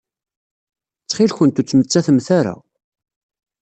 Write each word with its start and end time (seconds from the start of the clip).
Ttxil-kent 1.01 1.59
ur 1.59 1.65
ttmettatemt 1.65 2.27
ara. 2.39 2.55